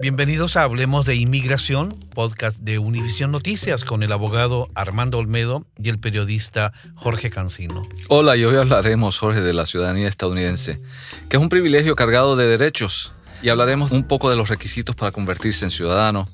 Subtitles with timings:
[0.00, 5.88] Bienvenidos a Hablemos de Inmigración, podcast de Univisión Noticias con el abogado Armando Olmedo y
[5.88, 7.88] el periodista Jorge Cancino.
[8.06, 10.80] Hola, y hoy hablaremos, Jorge, de la ciudadanía estadounidense,
[11.28, 13.12] que es un privilegio cargado de derechos.
[13.42, 16.28] Y hablaremos un poco de los requisitos para convertirse en ciudadano,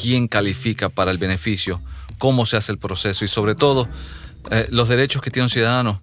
[0.00, 1.80] quién califica para el beneficio,
[2.18, 3.88] cómo se hace el proceso y sobre todo
[4.52, 6.00] eh, los derechos que tiene un ciudadano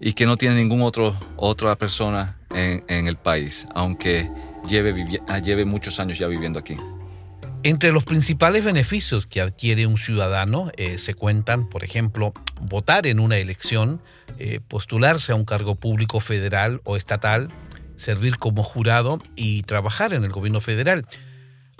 [0.00, 4.30] y que no tiene ningún otro otra persona en, en el país, aunque
[5.28, 6.76] ah, lleve muchos años ya viviendo aquí.
[7.64, 13.18] Entre los principales beneficios que adquiere un ciudadano eh, se cuentan, por ejemplo, votar en
[13.18, 14.00] una elección,
[14.38, 17.48] eh, postularse a un cargo público federal o estatal,
[17.96, 21.04] servir como jurado y trabajar en el gobierno federal.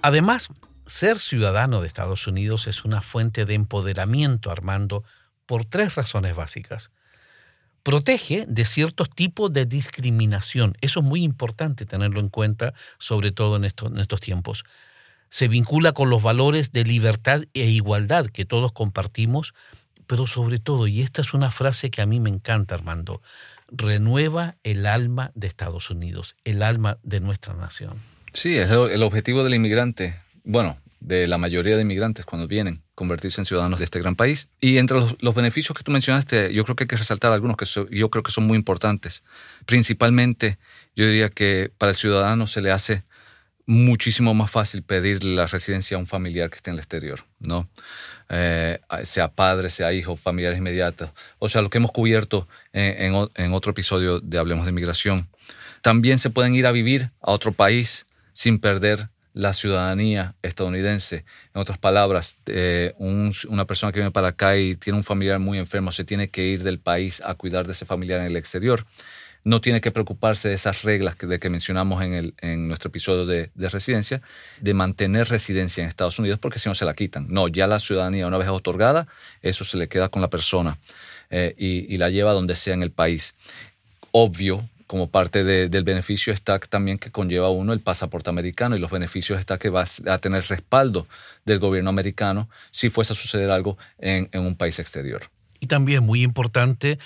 [0.03, 0.49] Además,
[0.87, 5.05] ser ciudadano de Estados Unidos es una fuente de empoderamiento, Armando,
[5.47, 6.91] por tres razones básicas.
[7.89, 10.77] Protege de ciertos tipos de discriminación.
[10.83, 14.67] Eso es muy importante tenerlo en cuenta, sobre todo en estos, tiempos
[15.31, 19.55] se vincula con los valores de libertad e igualdad que todos compartimos,
[20.07, 23.23] pero sobre todo, y esta es una frase que a mí me encanta, Armando,
[23.69, 27.95] renueva el alma de Estados Unidos, el alma de nuestra nación.
[28.35, 33.41] Sí, es el objetivo del inmigrante, bueno, de la mayoría de inmigrantes cuando vienen, convertirse
[33.41, 34.49] en ciudadanos de este gran país.
[34.61, 37.67] Y entre los, beneficios que tú mencionaste, yo creo que hay que resaltar algunos que
[37.91, 39.23] yo creo que son muy importantes.
[39.67, 40.59] Principalmente,
[40.97, 43.05] yo diría que para el ciudadano se le hace
[43.67, 47.69] muchísimo más fácil pedirle la residencia a un familiar que esté en el exterior, ¿no?
[48.31, 51.11] Eh, sea padre, sea hijo, familiares inmediatos.
[51.39, 55.29] O sea, lo que hemos cubierto en, en en otro episodio de Hablemos de Inmigración.
[55.83, 61.25] También se pueden ir a vivir a otro país sin perder la ciudadanía estadounidense.
[61.55, 65.39] En otras palabras, eh, un- una persona que viene para acá y tiene un familiar
[65.39, 68.37] muy enfermo se tiene que ir del país a cuidar de ese familiar en el
[68.37, 68.85] exterior.
[69.45, 72.89] No tiene que preocuparse de esas reglas que, de que mencionamos en, el, en nuestro
[72.89, 74.21] episodio de, de residencia,
[74.61, 77.29] de mantener residencia en Estados Unidos, porque si no se la quitan.
[77.29, 79.07] No, ya la ciudadanía, una vez otorgada,
[79.41, 80.79] eso se le queda con la persona
[81.31, 83.37] eh, y, y la lleva donde sea en el país.
[84.11, 88.81] Obvio, como parte de- del beneficio está también que conlleva uno el pasaporte americano y
[88.81, 91.07] los beneficios está que va a tener respaldo
[91.45, 95.31] del gobierno americano si fuese a suceder algo en, en un país exterior.
[95.61, 96.99] Y también, muy importante,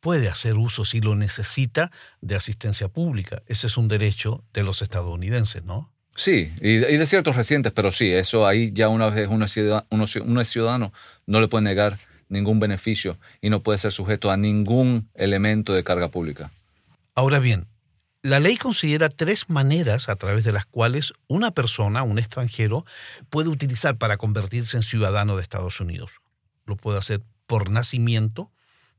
[0.00, 1.90] puede hacer uso, si lo necesita,
[2.20, 3.42] de asistencia pública.
[3.46, 5.90] Ese es un derecho de los estadounidenses, ¿no?
[6.16, 9.86] Sí, y, de- ciertos residentes, pero sí, eso ahí ya una vez uno es ciudadano,
[9.90, 10.92] uno, ci- uno es ciudadano
[11.26, 11.98] no le puede negar
[12.28, 16.50] ningún beneficio y no puede ser sujeto a ningún elemento de carga pública.
[17.14, 17.68] Ahora bien,
[18.22, 22.84] la ley considera tres maneras a través de las cuales una persona, un extranjero,
[23.28, 26.20] puede utilizar para convertirse en ciudadano de Estados Unidos.
[26.64, 28.50] Lo puede hacer por nacimiento,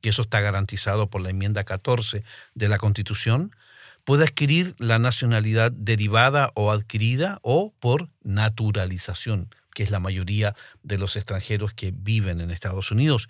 [0.02, 2.24] que eso está garantizado por la enmienda 14
[2.54, 3.56] de la Constitución,
[4.04, 10.54] puede adquirir la nacionalidad derivada o adquirida o por naturalización, que es la mayoría
[10.84, 13.28] de los extranjeros que viven en Estados Unidos.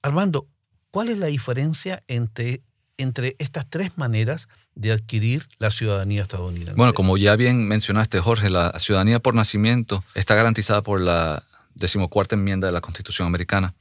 [0.00, 0.48] Armando,
[0.90, 2.62] ¿cuál es la diferencia entre,
[2.98, 6.76] entre estas tres maneras de adquirir la ciudadanía estadounidense?
[6.76, 11.42] Bueno, como ya bien mencionaste, Jorge, la ciudadanía por nacimiento está garantizada por la
[11.74, 13.74] decimocuarta enmienda de la Constitución americana.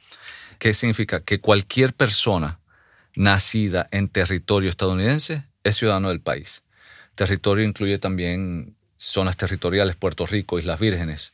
[0.59, 1.21] ¿Qué significa?
[1.21, 2.59] Que cualquier persona
[3.15, 6.63] nacida en territorio estadounidense es ciudadano del país.
[7.15, 11.33] Territorio incluye también zonas territoriales, Puerto Rico, Islas Vírgenes,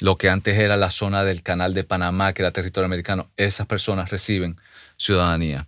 [0.00, 3.66] lo que antes era la zona del Canal de Panamá, que era territorio americano, esas
[3.66, 4.56] personas reciben
[4.96, 5.66] ciudadanía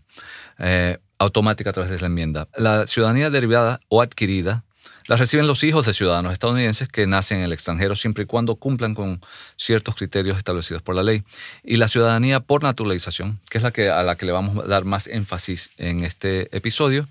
[0.59, 2.49] eh, automática a través de la enmienda.
[2.57, 4.65] La ciudadanía derivada o adquirida
[5.07, 8.57] la reciben los hijos de ciudadanos estadounidenses que nacen en el extranjero siempre y cuando
[8.57, 9.21] cumplan con
[9.57, 11.25] ciertos criterios establecidos por la ley.
[11.65, 14.69] Y la ciudadanía por naturalización, que es la que, a la que le vamos a
[14.69, 17.09] dar más énfasis en este episodio,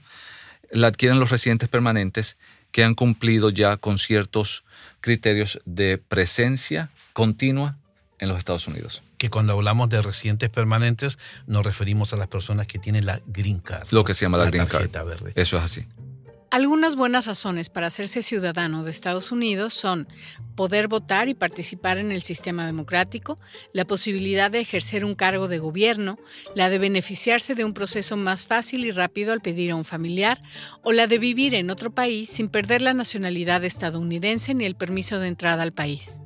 [0.71, 2.37] la adquieren los residentes permanentes
[2.71, 4.63] que han cumplido ya con ciertos
[5.01, 7.77] criterios de presencia continua
[8.19, 9.01] en los Estados Unidos.
[9.21, 13.59] Que cuando hablamos de residentes permanentes nos referimos a las personas que tienen la green
[13.59, 13.87] card.
[13.91, 14.89] Lo que se llama la, green card.
[14.91, 15.33] Verde.
[15.35, 15.85] Eso es así.
[16.49, 20.07] Algunas buenas razones para hacerse ciudadano de Estados Unidos son
[20.55, 23.37] poder votar y participar en el sistema democrático,
[23.73, 26.17] la posibilidad de ejercer un cargo de gobierno,
[26.55, 30.41] la de beneficiarse de un proceso más fácil y rápido al pedir a un familiar,
[30.81, 35.19] o la de vivir en otro país sin perder la nacionalidad estadounidense ni el permiso
[35.19, 36.21] de entrada al país.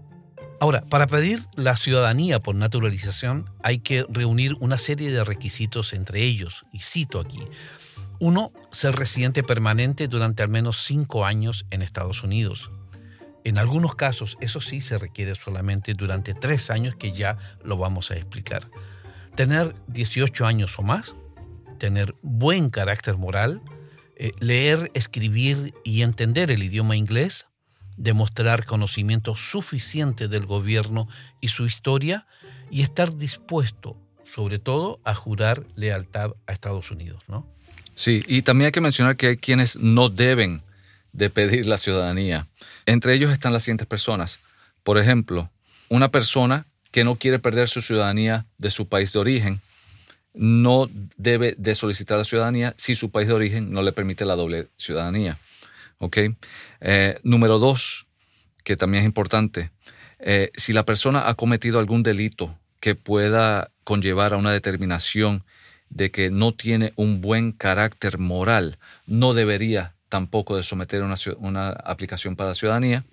[0.59, 6.23] Ahora, para pedir la ciudadanía por naturalización hay que reunir una serie de requisitos entre
[6.23, 7.41] ellos, y cito aquí.
[8.19, 12.71] Uno, ser residente permanente durante al menos cinco años en Estados Unidos.
[13.43, 18.09] En algunos casos, eso sí se requiere solamente durante tres años, que ya lo vamos
[18.09, 18.69] a explicar.
[19.35, 21.13] Tener 18 años o más,
[21.77, 23.61] tener buen carácter moral,
[24.15, 27.45] eh, leer, escribir y entender el idioma inglés,
[27.97, 31.07] demostrar conocimiento suficiente del gobierno
[31.41, 32.27] y su historia
[32.69, 37.47] y estar dispuesto, sobre todo, a jurar lealtad a Estados Unidos, ¿no?
[37.93, 40.61] Sí, y también hay que mencionar que hay quienes no deben
[41.13, 42.47] de pedir la ciudadanía.
[42.85, 44.39] Entre ellos están las siguientes personas.
[44.83, 45.49] Por ejemplo,
[45.87, 49.61] una persona que no quiere perder su ciudadanía de su país de origen
[50.33, 54.35] no debe de solicitar la ciudadanía si su país de origen no le permite la
[54.35, 55.37] doble ciudadanía.
[55.99, 56.17] ¿Ok?
[56.81, 58.07] Eh, número dos,
[58.63, 59.71] que también es importante,
[60.19, 65.43] eh, si la persona ha cometido algún delito que pueda conllevar a una determinación
[65.89, 71.69] de que no tiene un buen carácter moral, no debería tampoco de someter una, una
[71.69, 73.03] aplicación para la ciudadanía.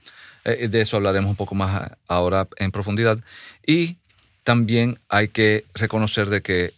[0.44, 3.18] Eh, de eso hablaremos un poco más ahora en profundidad.
[3.66, 3.98] Y
[4.44, 6.72] también hay que reconocer de que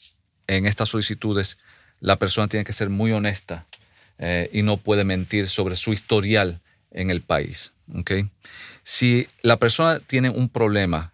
[0.47, 1.59] en estas solicitudes
[2.01, 3.67] la persona tiene que ser muy honesta
[4.19, 7.72] eh, y no puede mentir sobre su historial en el país.
[7.94, 8.31] ¿okay?
[8.82, 11.12] Si la persona tiene un problema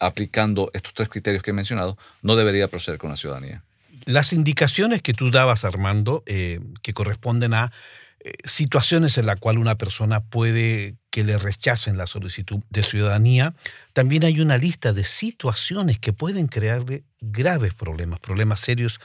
[0.00, 3.64] aplicando estos tres criterios que he mencionado, no debería proceder con la ciudadanía.
[4.04, 7.72] Las indicaciones que tú dabas, Armando, eh, que corresponden a
[8.20, 13.54] eh, situaciones en las cuales una persona puede que le rechacen la solicitud de ciudadanía,
[13.92, 19.00] también hay una lista de situaciones que pueden crearle graves problemas, problemas serios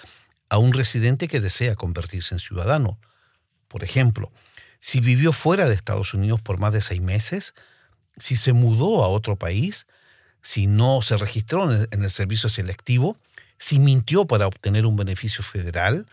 [0.50, 3.00] a un residente que desea convertirse en ciudadano.
[3.74, 4.32] Por ejemplo,
[4.82, 7.56] si vivió fuera de Estados Unidos por más de seis meses,
[8.18, 9.88] si se mudó a otro país,
[10.44, 13.18] si no se registró en el servicio selectivo,
[13.58, 16.06] si mintió para obtener un beneficio federal,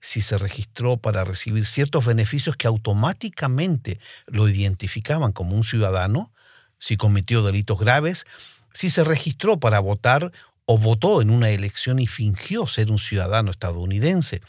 [0.00, 6.32] si se registró para recibir ciertos beneficios que automáticamente lo identificaban como un ciudadano,
[6.80, 8.26] si cometió delitos graves,
[8.72, 10.32] si se registró para votar
[10.64, 14.42] o votó en una elección y fingió ser un ciudadano estadounidense,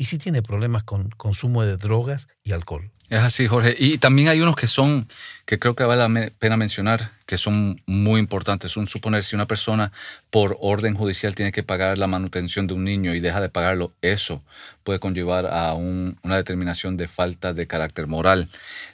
[0.00, 2.90] y si tiene problemas con consumo de drogas y alcohol.
[3.10, 3.76] Es así, Jorge.
[3.78, 5.06] Y también hay unos que son,
[5.44, 8.78] que creo que vale la pena mencionar, que son muy importantes.
[8.78, 9.92] Un suponer, si una persona
[10.30, 13.92] por orden judicial tiene que pagar la manutención de un niño y deja de pagarlo,
[14.00, 14.42] eso
[14.84, 18.48] puede conllevar a una determinación de falta de carácter moral.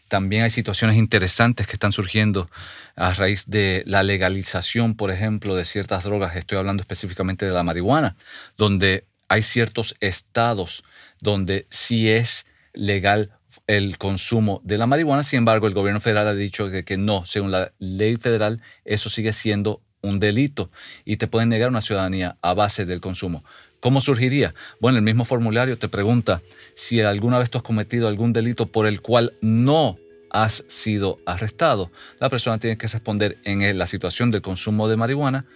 [0.08, 2.50] También hay situaciones interesantes que están surgiendo
[2.96, 6.34] a raíz de la legalización, por ejemplo, de ciertas drogas.
[6.34, 8.16] Estoy hablando específicamente de la marihuana,
[8.56, 10.84] donde hay ciertos estados
[11.20, 13.32] donde sí es legal
[13.66, 15.22] el consumo de la marihuana.
[15.22, 19.32] Sin embargo, el gobierno federal ha dicho que, no, según la ley federal, eso sigue
[19.32, 20.70] siendo un delito
[21.04, 23.44] y te pueden negar una ciudadanía a base del consumo.
[23.80, 24.54] ¿Cómo surgiría?
[24.80, 26.42] Bueno, el mismo formulario te pregunta
[26.74, 29.96] si alguna vez tú has cometido algún delito por el cual no
[30.30, 31.90] has sido arrestado.
[32.20, 35.46] La persona tiene que responder en la situación del consumo de marihuana,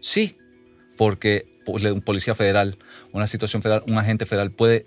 [0.00, 0.36] sí,
[0.96, 2.78] porque un policía federal,
[3.12, 4.86] una situación federal, un agente federal puede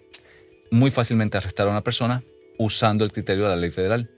[0.72, 2.24] muy fácilmente arrestar a una persona
[2.58, 4.10] usando el criterio de la ley federal.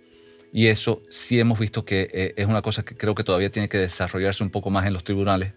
[0.53, 3.67] Y eso sí hemos visto que eh, es una cosa que creo que todavía tiene
[3.67, 5.53] que desarrollarse un poco más en los tribunales.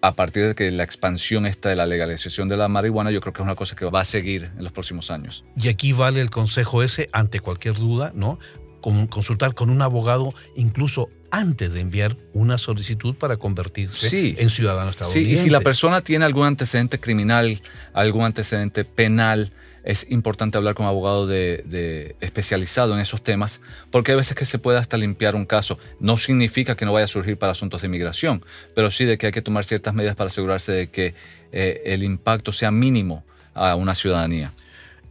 [0.00, 3.32] A partir de que la expansión esta de la legalización de la marihuana, yo creo
[3.32, 5.44] que es una cosa que va a seguir en los próximos años.
[5.56, 8.38] Y aquí vale el consejo ese ante cualquier duda, ¿no?
[8.80, 15.36] Consultar con un abogado incluso antes de enviar una solicitud para convertirse en ciudadano estadounidense.
[15.36, 17.60] Sí, y si la persona tiene algún antecedente criminal,
[17.92, 19.52] algún antecedente penal,
[19.84, 24.44] es importante hablar con un abogado de, especializado en esos temas, porque hay veces que
[24.44, 25.78] se puede hasta limpiar un caso.
[26.00, 28.44] No significa que no vaya a surgir para asuntos de inmigración,
[28.74, 31.14] pero sí de que hay que tomar ciertas medidas para asegurarse de que
[31.52, 34.52] eh, el impacto sea mínimo a una ciudadanía.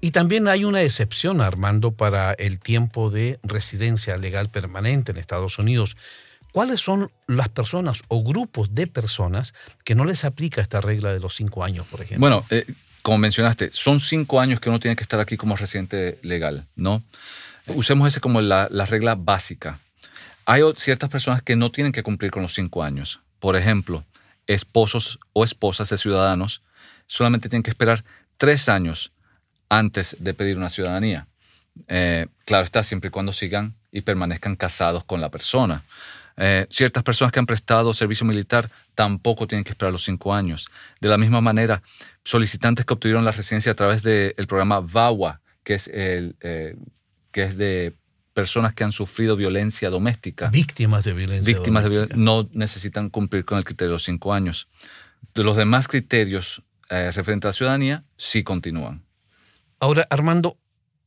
[0.07, 5.59] Y también hay una excepción, Armando, para el tiempo de residencia legal permanente en Estados
[5.59, 5.97] Unidos.
[6.53, 11.19] ¿Cuáles son las personas o grupos de personas que no les aplica esta regla de
[11.19, 12.21] los cinco años, por ejemplo?
[12.21, 12.65] Bueno, eh,
[13.01, 17.03] como mencionaste, son cinco años que uno tiene que estar aquí como residente legal, ¿no?
[17.65, 19.77] Usemos ese como la regla básica.
[20.45, 23.19] Hay ciertas personas que no tienen que cumplir con los cinco años.
[23.39, 24.05] Por ejemplo,
[24.47, 26.61] esposos o esposas de ciudadanos
[27.07, 28.05] solamente tienen que esperar
[28.37, 29.11] tres años
[29.69, 31.27] antes de pedir una ciudadanía.
[31.87, 35.83] Eh, claro está, siempre y cuando sigan y permanezcan casados con la persona.
[36.39, 40.67] Eh, ciertas personas que han prestado servicio militar tampoco tienen que esperar los cinco años.
[41.01, 41.81] De la misma manera,
[42.23, 46.75] solicitantes que obtuvieron la residencia a través del programa VAWA, que es, el, eh,
[47.31, 47.93] que es de
[48.33, 50.49] personas que han sufrido violencia doméstica.
[50.49, 51.53] Víctimas de violencia.
[51.53, 52.17] Víctimas de violencia.
[52.17, 54.67] No necesitan cumplir con el criterio de los cinco años.
[55.33, 59.06] De los demás criterios referentes a la ciudadanía, sí continúan.
[59.79, 60.57] Ahora, Armando,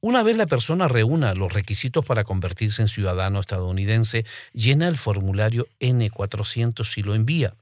[0.00, 5.66] una vez la persona reúna los requisitos para convertirse en ciudadano estadounidense, llena el formulario
[5.80, 7.54] N400 y lo envía.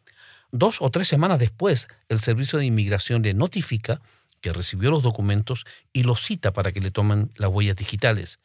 [0.53, 4.01] Dos o tres semanas después, el Servicio de Inmigración le notifica
[4.41, 8.39] que recibió los documentos y los cita para que le tomen las huellas digitales.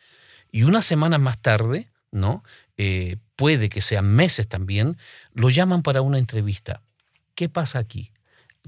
[0.49, 2.43] Y una semana más tarde, ¿no?
[2.77, 4.97] Eh, puede que sean meses también,
[5.33, 6.81] lo llaman para una entrevista.
[7.35, 8.12] ¿Qué pasa aquí?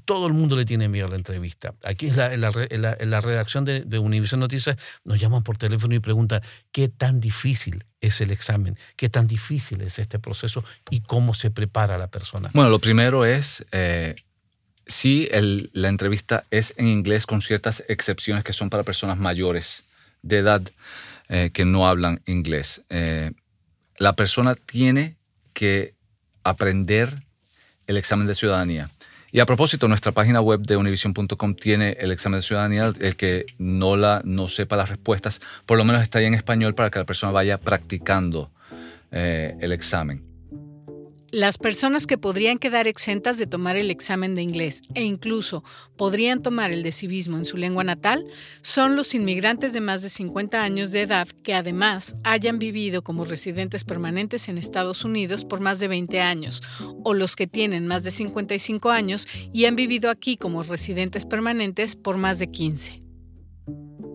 [0.05, 1.73] Todo el mundo le tiene miedo a la entrevista.
[1.83, 6.87] Aquí en la, redacción de, de Univision Noticias nos llaman por teléfono y preguntan qué
[6.87, 11.97] tan difícil es el examen, qué tan difícil es este proceso y cómo se prepara
[11.97, 12.51] la persona.
[12.53, 14.15] Bueno, lo primero es, eh,
[14.85, 15.27] sí,
[15.73, 19.83] la entrevista es en inglés con ciertas excepciones que son para personas mayores
[20.21, 20.61] de edad
[21.29, 22.83] eh, que no hablan inglés.
[22.89, 23.31] Eh,
[23.97, 25.15] la persona tiene
[25.53, 25.93] que
[26.43, 27.23] aprender
[27.87, 28.89] el examen de ciudadanía.
[29.35, 32.93] Y a propósito, nuestra página web de univision.com tiene el examen de ciudadanía.
[32.97, 36.73] El que no, la, no sepa las respuestas, por lo menos está ahí en español
[36.73, 38.49] para que la persona vaya practicando
[39.11, 40.23] eh, el examen.
[41.35, 45.65] Las personas que podrían quedar exentas de tomar el examen de inglés e incluso
[45.97, 48.25] podrían tomar el de civismo en su lengua natal
[48.61, 53.25] son los inmigrantes de más de 50 años de edad que además hayan vivido como
[53.25, 56.63] residentes permanentes en Estados Unidos por más de 20 años
[57.03, 61.97] o los que tienen más de 55 años y han vivido aquí como residentes permanentes
[61.97, 63.04] por más de 15.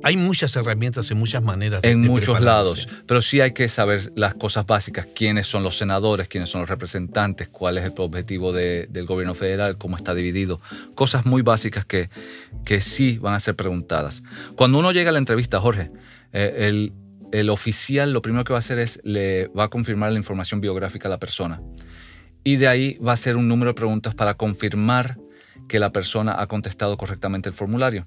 [0.02, 1.82] Hay muchas herramientas y muchas maneras.
[1.82, 5.76] De, en muchos lados, pero sí hay que saber las cosas básicas, quiénes son los
[5.76, 10.60] senadores, quiénes son los representantes, cuál es el objetivo del gobierno federal, cómo está dividido.
[10.94, 12.08] Cosas muy básicas que,
[12.64, 14.22] que sí van a ser preguntadas.
[14.56, 15.90] Cuando uno llega a la entrevista, Jorge,
[16.32, 16.92] eh, el,
[17.32, 20.60] el oficial lo primero que va a hacer es le va a confirmar la información
[20.60, 21.60] biográfica a la persona.
[22.42, 25.18] Y de ahí va a hacer un número de preguntas para confirmar
[25.68, 28.06] que la persona ha contestado correctamente el formulario.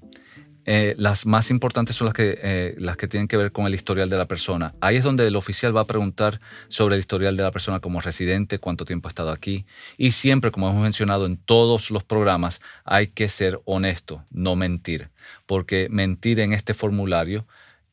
[0.66, 3.74] Eh, las más importantes son las que, eh, las que tienen que ver con el
[3.74, 4.74] historial de la persona.
[4.80, 8.00] Ahí es donde el oficial va a preguntar sobre el historial de la persona como
[8.00, 9.66] residente, cuánto tiempo ha estado aquí.
[9.98, 15.10] Y siempre, como hemos mencionado en todos los programas, hay que ser honesto, no mentir.
[15.46, 17.46] Porque mentir en este formulario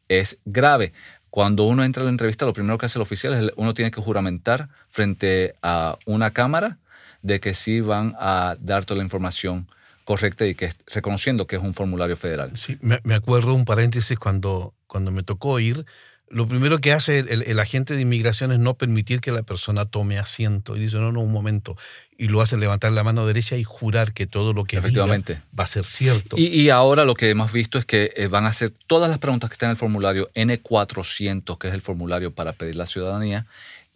[0.08, 0.94] es grave.
[1.30, 3.92] Cuando uno entra a la entrevista, lo primero que hace el oficial es uno tiene
[3.92, 6.78] que juramentar frente a una cámara
[7.22, 9.68] de que sí van a dar toda la información
[10.05, 12.51] correcta y que reconociendo que es un formulario federal.
[12.55, 15.86] Sí, me, acuerdo un paréntesis cuando, cuando me tocó ir.
[16.29, 20.17] Lo primero que hace el, agente de inmigración es no permitir que la persona tome
[20.17, 20.77] asiento.
[20.77, 21.75] Y dice, no, no, un momento.
[22.17, 25.34] Y lo hace levantar la mano derecha y jurar que todo lo que Efectivamente.
[25.34, 26.38] Diga va a ser cierto.
[26.38, 29.20] Y, y, ahora lo que hemos visto es que eh, van a hacer todas las
[29.20, 33.46] preguntas que están en el formulario N400, que es el formulario para pedir la ciudadanía,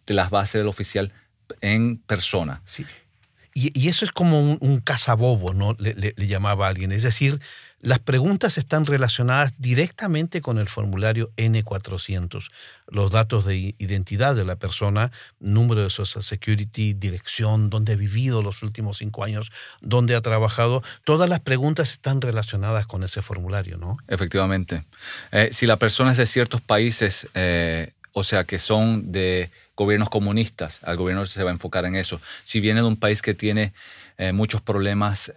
[0.04, 1.14] te las va a hacer el oficial
[1.62, 2.62] en persona.
[2.66, 2.86] Sí.
[3.58, 5.78] Y, eso es como un, cazabobo, ¿no?
[5.80, 6.92] Le, llamaba a alguien.
[6.92, 7.40] Es decir,
[7.80, 12.50] Las preguntas están relacionadas directamente con el formulario N400.
[12.88, 18.42] Los datos de identidad de la persona, número de Social Security, dirección, dónde ha vivido
[18.42, 20.84] los últimos cinco años, dónde ha trabajado.
[21.06, 23.98] Todas las preguntas están relacionadas con ese formulario, ¿no?
[24.08, 24.84] Efectivamente.
[25.32, 30.10] Eh, si la persona es de ciertos países, eh, o sea, que son de gobiernos
[30.10, 32.22] comunistas, al gobierno se va a enfocar en eso.
[32.46, 33.74] Si viene de un país que tiene
[34.18, 35.34] eh, muchos problemas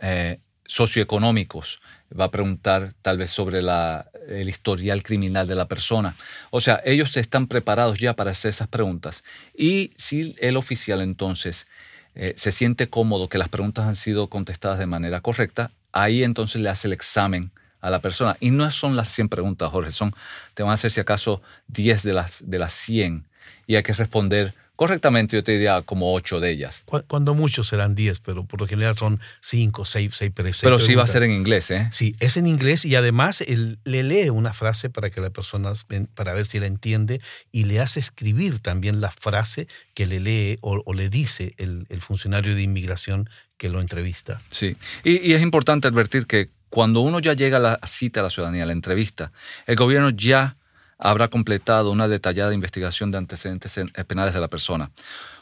[0.65, 1.81] socioeconómicos,
[2.19, 6.15] va a preguntar tal vez sobre el historial criminal de la persona.
[6.51, 9.25] O sea, ellos están preparados ya para hacer esas preguntas.
[9.57, 11.67] Y si el oficial entonces
[12.15, 16.61] eh, se siente cómodo que las preguntas han sido contestadas de manera correcta, ahí entonces
[16.61, 18.37] le hace el examen a la persona.
[18.41, 20.15] Y no son las 100 preguntas, Jorge, son,
[20.55, 23.27] te van a hacer si acaso 10 de las, de las 100
[23.67, 26.85] y hay que responder Correctamente yo te diría como ocho de ellas.
[27.09, 30.95] Cuando muchos serán diez, pero por lo general son cinco, seis, seis, seis Pero sí
[30.95, 31.89] va a ser en inglés, ¿eh?
[31.91, 35.73] Sí, es en inglés y además él le lee una frase para que la persona,
[36.15, 37.21] para ver si la entiende
[37.51, 42.55] y le hace escribir también la frase que le lee o, le dice el, funcionario
[42.55, 44.41] de inmigración que lo entrevista.
[44.49, 48.25] Sí, y, y es importante advertir que cuando uno ya llega a la cita a
[48.25, 49.33] la ciudadanía, a la entrevista,
[49.67, 50.57] el gobierno ya
[50.99, 54.91] habrá completado una detallada investigación de antecedentes penales de la persona.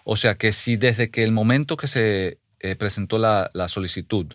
[0.05, 4.27] O sea que si desde que el momento que se eh, presentó la, solicitud,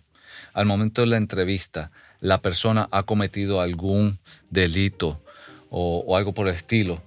[0.54, 4.20] al momento de la entrevista, la persona ha cometido algún
[4.50, 5.22] delito
[5.70, 7.02] o, o algo por el estilo,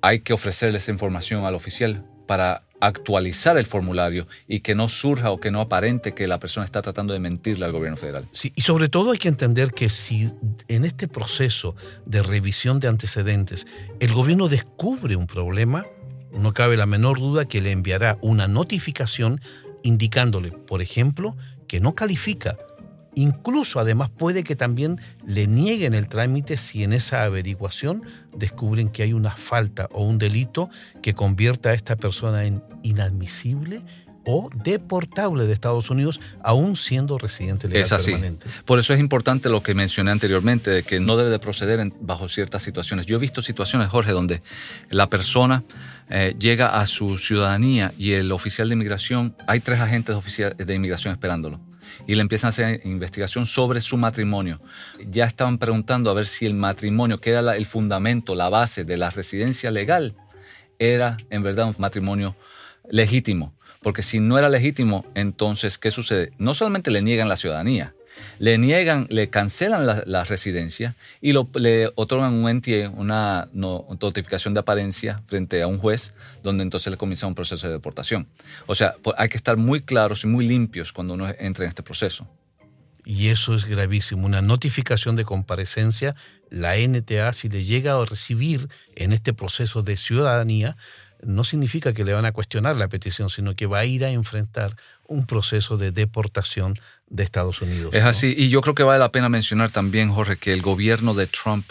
[0.00, 5.30] hay que ofrecerle esa información al oficial para actualizar el formulario y que no surja
[5.30, 8.26] o que no aparente que la persona está tratando de mentirle al gobierno federal.
[8.32, 10.30] Sí, y sobre todo hay que entender que si
[10.68, 11.74] en este proceso
[12.06, 13.66] de revisión de antecedentes
[14.00, 15.84] el gobierno descubre un problema,
[16.32, 19.40] no cabe la menor duda que le enviará una notificación
[19.82, 22.56] indicándole, por ejemplo, que no califica
[23.18, 29.02] Incluso, además, puede que también le nieguen el trámite si en esa averiguación descubren que
[29.02, 30.70] hay una falta o un delito
[31.02, 33.82] que convierta a esta persona en inadmisible
[34.24, 38.12] o deportable de Estados Unidos, aún siendo residente legal es así.
[38.12, 38.46] permanente.
[38.64, 42.28] Por eso es importante lo que mencioné anteriormente, de que no debe de proceder bajo
[42.28, 43.06] ciertas situaciones.
[43.06, 44.42] Yo he visto situaciones, Jorge, donde
[44.90, 45.64] la persona
[46.08, 50.14] eh, llega a su ciudadanía y el oficial de inmigración, hay tres agentes
[50.56, 51.58] de inmigración esperándolo
[52.06, 54.60] y le empiezan a hacer investigación sobre su matrimonio.
[55.10, 58.96] Ya estaban preguntando a ver si el matrimonio, que era el fundamento, la base de
[58.96, 60.14] la residencia legal,
[60.78, 62.36] era en verdad un matrimonio
[62.90, 63.54] legítimo.
[63.82, 66.32] Porque si no era legítimo, entonces, ¿qué sucede?
[66.38, 67.94] No solamente le niegan la ciudadanía,
[68.38, 75.22] le niegan, le cancelan la, residencia y le otorgan un NTA, una notificación de apariencia
[75.26, 78.28] frente a un juez, donde entonces le comienza un proceso de deportación.
[78.66, 81.82] O sea, hay que estar muy claros y muy limpios cuando uno entra en este
[81.82, 82.28] proceso.
[83.04, 84.26] Y eso es gravísimo.
[84.26, 86.14] Una notificación de comparecencia,
[86.50, 90.76] la NTA, si le llega a recibir en este proceso de ciudadanía,
[91.22, 94.10] no significa que le van a cuestionar la petición, sino que va a ir a
[94.10, 96.78] enfrentar un proceso de deportación
[97.10, 97.94] de Estados Unidos.
[97.94, 101.14] Es así, y yo creo que vale la pena mencionar también, Jorge, que el gobierno
[101.14, 101.66] de Trump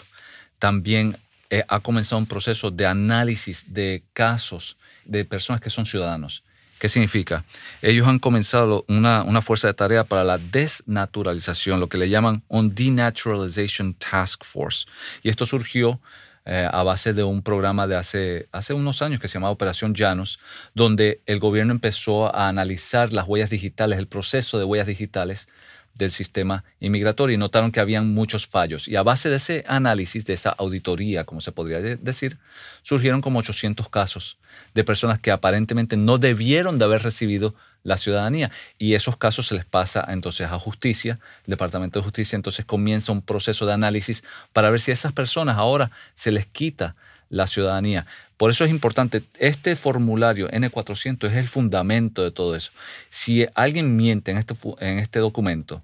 [0.58, 1.16] también
[1.50, 6.42] eh, ha comenzado un proceso de análisis de casos de personas que son ciudadanos.
[6.78, 7.44] ¿Qué significa?
[7.82, 12.44] Ellos han comenzado una, una, fuerza de tarea para la desnaturalización, lo que le llaman
[12.46, 14.86] un Denaturalization Task Force.
[15.24, 16.00] Y esto surgió
[16.50, 19.94] eh, a base de un programa de hace, hace unos años que se llamaba Operación
[19.94, 20.40] Llanos,
[20.74, 25.46] donde el gobierno empezó a analizar las huellas digitales, el proceso de huellas digitales
[25.94, 28.88] del sistema inmigratorio y notaron que habían muchos fallos.
[28.88, 32.38] Y a base de ese análisis, de esa auditoría, como se podría decir,
[32.82, 34.38] surgieron como 800 casos
[34.72, 38.50] de personas que aparentemente no debieron de haber recibido la ciudadanía.
[38.78, 43.12] Y esos casos se les pasa entonces a justicia, el Departamento de Justicia entonces comienza
[43.12, 46.96] un proceso de análisis para ver si a esas personas ahora se les quita
[47.28, 48.06] la ciudadanía.
[48.36, 52.70] Por eso es importante, este formulario N400 es el fundamento de todo eso.
[53.10, 55.82] Si alguien miente en este, en este documento,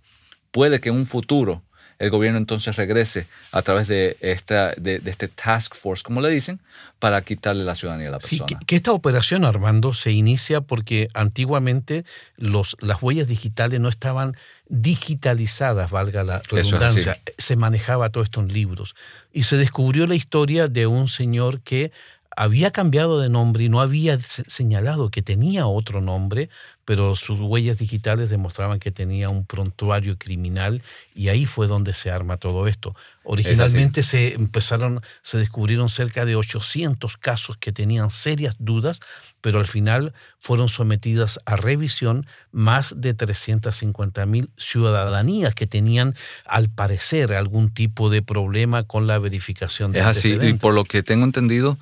[0.53, 1.63] puede que en un futuro
[1.99, 6.61] el gobierno entonces regrese a través de, esta, de, este task force, como le dicen,
[6.99, 8.47] para quitarle la ciudadanía a la persona.
[8.49, 12.05] Sí, que, esta operación, Armando, se inicia porque antiguamente
[12.37, 14.37] los, las huellas digitales no estaban
[14.69, 17.21] digitalizadas, valga la redundancia.
[17.39, 18.95] Se manejaba todo esto en libros.
[19.33, 21.93] Y se descubrió la historia de un señor que
[22.37, 26.49] había cambiado de nombre y no había señalado que tenía otro nombre
[26.85, 30.83] pero sus huellas digitales demostraban que tenía un prontuario criminal
[31.15, 32.95] y ahí fue donde se arma todo esto.
[33.23, 39.01] Originalmente se empezaron, se descubrieron cerca de 800 casos que tenían serias dudas,
[39.41, 46.69] pero al final fueron sometidas a revisión más de 350 mil ciudadanías que tenían, al
[46.69, 51.03] parecer, algún tipo de problema con la verificación de Es así, y por lo que
[51.03, 51.79] tengo entendido,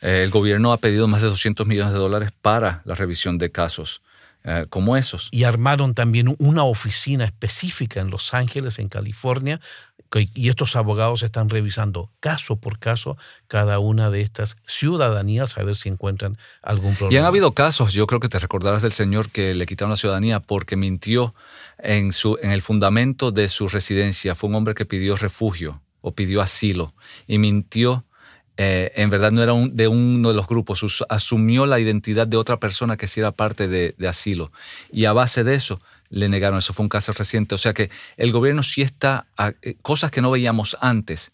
[0.00, 3.50] eh, el gobierno ha pedido más de 200 millones de dólares para la revisión de
[3.50, 4.00] casos.
[4.48, 5.28] Eh, como esos.
[5.32, 9.60] Y armaron también una oficina específica en Los Ángeles, en California,
[10.34, 13.16] y estos abogados están revisando caso por caso
[13.48, 17.12] cada una de estas ciudadanías a ver si encuentran algún problema.
[17.12, 19.96] Y han habido casos, yo creo que te recordarás del señor que le quitaron la
[19.96, 21.34] ciudadanía porque mintió
[21.78, 24.36] en, su, en el fundamento de su residencia.
[24.36, 26.94] Fue un hombre que pidió refugio o pidió asilo
[27.26, 28.04] y mintió
[28.56, 32.58] eh, en verdad no era de uno de los grupos, asumió la identidad de otra
[32.58, 34.50] persona que sí era parte de, asilo.
[34.90, 37.54] Y a base de eso le negaron, eso fue un caso reciente.
[37.54, 39.26] O sea que el gobierno sí está,
[39.62, 41.32] eh, cosas que no veíamos antes,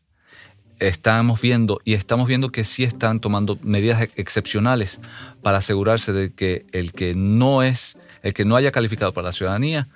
[0.80, 5.00] estamos viendo y estamos viendo que sí están tomando medidas excepcionales
[5.42, 9.32] para asegurarse de que el que no es, el que no haya calificado para la
[9.32, 9.88] ciudadanía,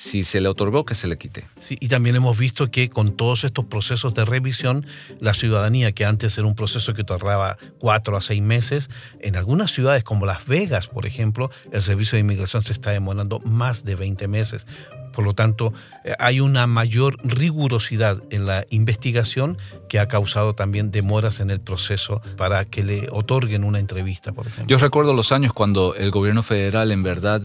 [0.00, 1.44] si se le otorgó, que se le quite.
[1.60, 4.86] Sí, y también hemos visto que con todos estos procesos de revisión,
[5.20, 8.88] la ciudadanía, que antes era un proceso que tardaba cuatro a seis meses,
[9.20, 13.40] en algunas ciudades como Las Vegas, por ejemplo, el servicio de inmigración se está demorando
[13.40, 14.66] más de 20 meses.
[15.12, 19.58] Por lo tanto, eh, hay una mayor rigurosidad en la investigación
[19.90, 24.46] que ha causado también demoras en el proceso para que le otorguen una entrevista, por
[24.46, 24.74] ejemplo.
[24.74, 27.42] Yo recuerdo los años cuando el gobierno federal en verdad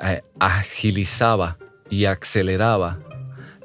[0.00, 1.56] eh, agilizaba
[1.90, 2.98] y aceleraba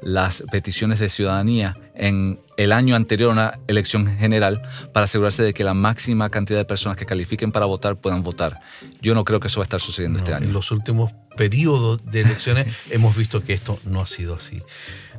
[0.02, 5.54] las peticiones de ciudadanía en el año anterior a una elección general para asegurarse de
[5.54, 8.60] que la máxima cantidad de personas que califiquen para votar puedan votar.
[9.00, 10.46] Yo no creo que eso va a estar sucediendo este año.
[10.46, 14.62] En los últimos periodos de elecciones hemos visto que esto no ha sido así.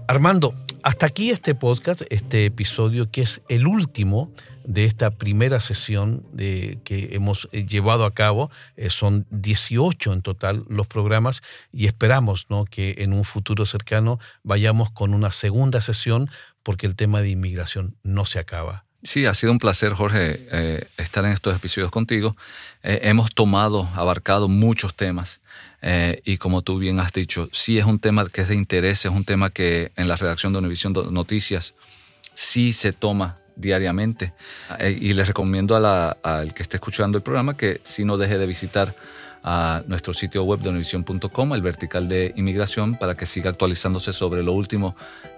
[0.08, 4.32] Armando, hasta aquí este podcast, este episodio que es el último
[4.65, 8.52] de esta primera sesión de, que hemos eh, llevado a cabo.
[8.78, 12.65] Eh, son 18 en total los programas y esperamos ¿no?
[12.65, 16.30] que en un futuro cercano vayamos con una segunda sesión
[16.63, 18.86] porque el tema de inmigración no se acaba.
[19.04, 22.38] Sí, ha sido un placer, Jorge, eh, estar en estos episodios contigo.
[22.84, 25.41] hemos tomado, abarcado muchos temas
[26.23, 29.12] y como tú bien has dicho, sí es un tema que es de interés, es
[29.12, 31.76] un tema que en la redacción de Univisión Noticias
[32.34, 34.34] sí se toma diariamente.
[34.80, 38.46] Eh, y les recomiendo al que esté escuchando el programa que si no deje de
[38.46, 38.94] visitar
[39.44, 44.42] a nuestro sitio web de univision.com, el vertical de inmigración, para que siga actualizándose sobre
[44.42, 44.96] lo último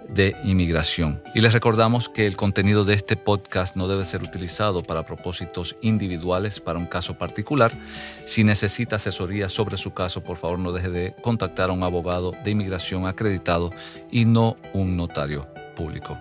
[0.08, 1.20] de inmigración.
[1.34, 5.74] Y les recordamos que el contenido de este podcast no debe ser utilizado para propósitos
[5.82, 7.72] individuales para un caso particular.
[8.24, 12.32] Si necesita asesoría sobre su caso, por favor no deje de contactar a un abogado
[12.44, 13.72] de inmigración acreditado
[14.12, 16.16] y no un notario público.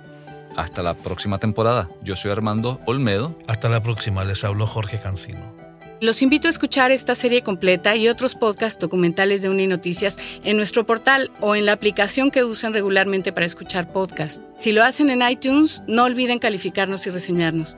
[0.56, 1.90] Hasta la próxima temporada.
[2.02, 3.38] Yo soy Armando Olmedo.
[3.48, 4.24] Hasta la próxima.
[4.24, 5.40] Les habló Jorge Cancino.
[6.02, 10.86] Los invito a escuchar esta serie completa y otros podcasts documentales de Uninoticias en nuestro
[10.86, 14.42] portal o en la aplicación que usan regularmente para escuchar podcasts.
[14.58, 17.78] Si lo hacen en iTunes, no olviden calificarnos y reseñarnos.